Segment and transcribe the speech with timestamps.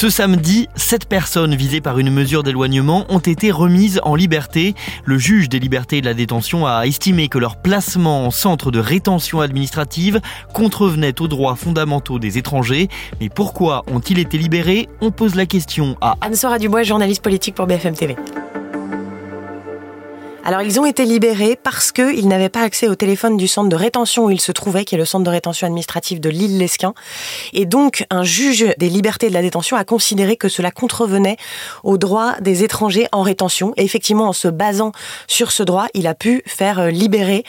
[0.00, 4.76] Ce samedi, sept personnes visées par une mesure d'éloignement ont été remises en liberté.
[5.04, 8.70] Le juge des libertés et de la détention a estimé que leur placement en centre
[8.70, 10.20] de rétention administrative
[10.54, 12.86] contrevenait aux droits fondamentaux des étrangers.
[13.20, 14.88] Mais pourquoi ont-ils été libérés?
[15.00, 18.14] On pose la question à Anne-Sora Dubois, journaliste politique pour BFM TV.
[20.48, 23.76] Alors ils ont été libérés parce qu'ils n'avaient pas accès au téléphone du centre de
[23.76, 26.94] rétention où ils se trouvaient, qui est le centre de rétention administrative de l'île Lesquin.
[27.52, 31.36] Et donc un juge des libertés de la détention a considéré que cela contrevenait
[31.84, 33.74] aux droits des étrangers en rétention.
[33.76, 34.92] Et effectivement, en se basant
[35.26, 37.44] sur ce droit, il a pu faire euh, libérer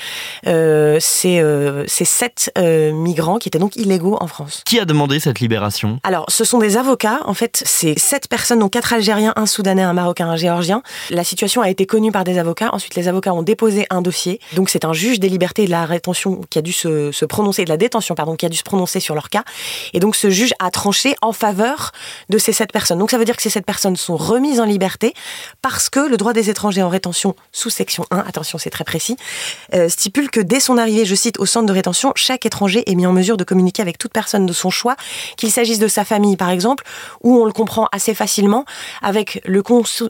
[0.46, 4.62] euh, ces, euh, ces sept euh, migrants qui étaient donc illégaux en France.
[4.66, 6.02] qui a demandé cette libération?
[6.04, 7.22] Alors, ce sont des avocats.
[7.24, 10.84] En fait, c'est sept personnes, dont quatre Algériens, un Soudanais, un Marocain, un Géorgien.
[11.12, 12.72] La situation a été connue par des avocats.
[12.74, 14.40] Ensuite, les avocats ont déposé un dossier.
[14.56, 17.64] Donc, c'est un juge des libertés et de la rétention qui a dû se, prononcer,
[17.64, 19.44] de la détention, pardon, qui a dû se prononcer sur leur cas.
[19.94, 21.92] Et donc, ce juge a tranché en faveur
[22.30, 23.00] de ces sept personnes.
[23.00, 25.14] Donc, ça veut dire que ces sept personnes sont remises en liberté
[25.62, 29.18] parce que le droit des étrangers en rétention sous section 1, attention, c'est très précis,
[29.74, 32.96] euh, stipule que dès son arrivée, je cite, au centre de rétention, chaque étranger est
[32.96, 34.96] mis en mesure de communiquer avec toute personne de son choix,
[35.38, 36.84] qu'il s'agisse de sa famille par exemple,
[37.22, 38.66] ou on le comprend assez facilement
[39.02, 39.64] avec le,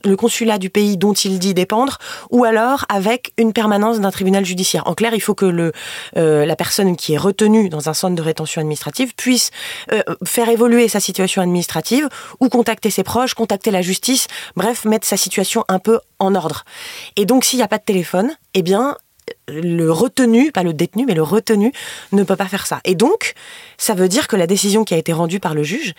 [0.04, 1.98] le consulat du pays dont il dit dépendre,
[2.30, 2.59] ou alors
[2.90, 4.84] avec une permanence d'un tribunal judiciaire.
[4.88, 5.72] En clair, il faut que le,
[6.18, 9.52] euh, la personne qui est retenue dans un centre de rétention administrative puisse
[9.92, 15.08] euh, faire évoluer sa situation administrative, ou contacter ses proches, contacter la justice, bref, mettre
[15.08, 16.64] sa situation un peu en ordre.
[17.16, 18.96] Et donc, s'il n'y a pas de téléphone, eh bien,
[19.48, 21.72] le retenu, pas le détenu, mais le retenu
[22.12, 22.82] ne peut pas faire ça.
[22.86, 23.34] Et donc,
[23.78, 25.94] ça veut dire que la décision qui a été rendue par le juge,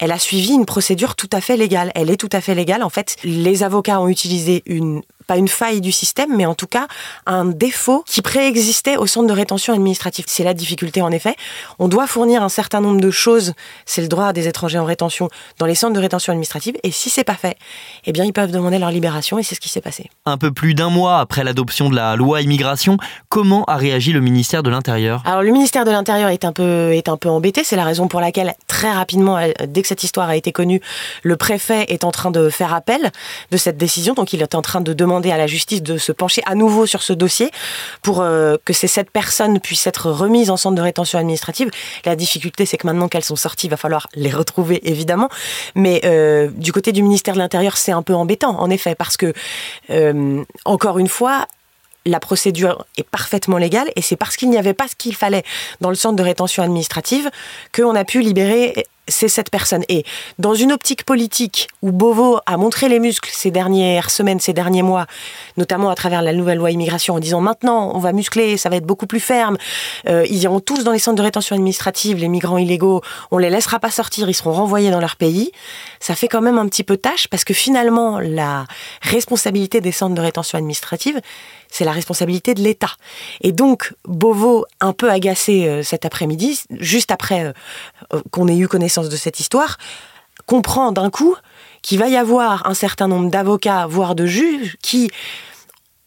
[0.00, 1.92] elle a suivi une procédure tout à fait légale.
[1.94, 2.82] Elle est tout à fait légale.
[2.82, 6.66] En fait, les avocats ont utilisé une pas une faille du système, mais en tout
[6.66, 6.88] cas
[7.24, 10.24] un défaut qui préexistait au centre de rétention administrative.
[10.26, 11.36] C'est la difficulté en effet.
[11.78, 13.52] On doit fournir un certain nombre de choses,
[13.86, 15.28] c'est le droit des étrangers en rétention
[15.58, 17.56] dans les centres de rétention administrative, et si c'est pas fait,
[18.06, 20.10] eh bien ils peuvent demander leur libération, et c'est ce qui s'est passé.
[20.26, 22.96] Un peu plus d'un mois après l'adoption de la loi immigration,
[23.28, 25.22] comment a réagi le ministère de l'Intérieur?
[25.26, 28.08] Alors le ministère de l'Intérieur est un peu est un peu embêté, c'est la raison
[28.08, 30.80] pour laquelle très rapidement dès que cette histoire a été connue,
[31.24, 33.10] le préfet est en train de faire appel
[33.50, 36.12] de cette décision, donc il est en train de demander à la justice de se
[36.12, 37.50] pencher à nouveau sur ce dossier
[38.02, 41.70] pour euh, que ces sept personnes puissent être remises en centre de rétention administrative.
[42.04, 45.28] La difficulté c'est que maintenant qu'elles sont sorties, il va falloir les retrouver évidemment,
[45.74, 49.16] mais euh, du côté du ministère de l'Intérieur, c'est un peu embêtant en effet parce
[49.16, 49.32] que
[49.90, 51.48] euh, encore une fois,
[52.06, 55.42] la procédure est parfaitement légale et c'est parce qu'il n'y avait pas ce qu'il fallait
[55.80, 57.28] dans le centre de rétention administrative
[57.74, 59.84] qu'on a pu libérer ces sept personnes.
[59.88, 60.04] Et
[60.38, 64.82] dans une optique politique où Beauvau a montré les muscles ces dernières semaines, ces derniers
[64.82, 65.06] mois,
[65.56, 68.76] notamment à travers la nouvelle loi immigration, en disant maintenant on va muscler, ça va
[68.76, 69.56] être beaucoup plus ferme,
[70.08, 73.50] euh, ils iront tous dans les centres de rétention administrative, les migrants illégaux, on les
[73.50, 75.50] laissera pas sortir, ils seront renvoyés dans leur pays,
[75.98, 78.66] ça fait quand même un petit peu tâche parce que finalement la
[79.02, 81.20] responsabilité des centres de rétention administrative,
[81.72, 82.90] c'est la responsabilité de l'État.
[83.42, 87.44] Et donc, Beauvau, un peu agacé euh, cet après-midi, juste après
[88.12, 89.76] euh, qu'on ait eu connaissance de cette histoire,
[90.46, 91.36] comprend d'un coup
[91.82, 95.10] qu'il va y avoir un certain nombre d'avocats, voire de juges, qui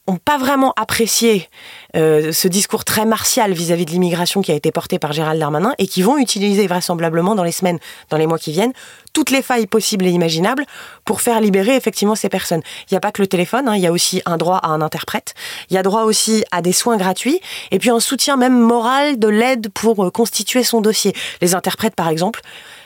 [0.07, 1.49] n'ont pas vraiment apprécié
[1.95, 5.73] euh, ce discours très martial vis-à-vis de l'immigration qui a été porté par Gérald Darmanin
[5.77, 8.73] et qui vont utiliser vraisemblablement dans les semaines, dans les mois qui viennent,
[9.13, 10.65] toutes les failles possibles et imaginables
[11.05, 12.61] pour faire libérer effectivement ces personnes.
[12.89, 14.69] Il n'y a pas que le téléphone, hein, il y a aussi un droit à
[14.69, 15.35] un interprète,
[15.69, 17.39] il y a droit aussi à des soins gratuits
[17.71, 21.13] et puis un soutien même moral de l'aide pour euh, constituer son dossier.
[21.41, 22.41] Les interprètes par exemple,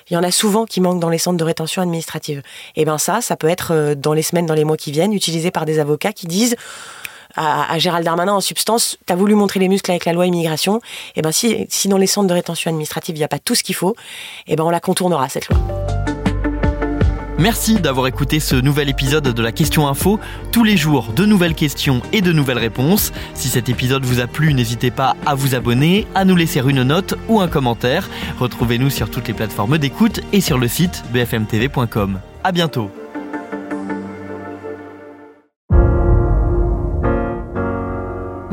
[0.09, 2.41] il y en a souvent qui manquent dans les centres de rétention administrative.
[2.75, 5.13] Et ben ça, ça peut être euh, dans les semaines, dans les mois qui viennent,
[5.13, 6.55] utilisé par des avocats qui disent
[7.37, 10.81] à, Gérald Darmanin en substance, t'as voulu montrer les muscles avec la loi immigration,
[11.15, 13.63] et ben si, dans les centres de rétention administrative il n'y a pas tout ce
[13.63, 13.95] qu'il faut,
[14.47, 15.57] et ben on la contournera cette loi.
[17.39, 20.19] Merci d'avoir écouté ce nouvel épisode de la Question Info.
[20.51, 23.11] Tous les jours, de nouvelles questions et de nouvelles réponses.
[23.35, 26.81] Si cet épisode vous a plu, n'hésitez pas à vous abonner, à nous laisser une
[26.81, 28.09] note ou un commentaire.
[28.39, 32.19] Retrouvez-nous sur toutes les plateformes d'écoute et sur le site bfmtv.com.
[32.43, 32.89] À bientôt.